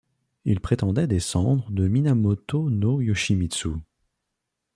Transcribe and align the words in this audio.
Il 0.45 0.61
prétendait 0.61 1.05
descendre 1.05 1.69
de 1.69 1.87
Minamoto 1.87 2.71
no 2.71 3.01
Yoshimitsu. 3.01 3.69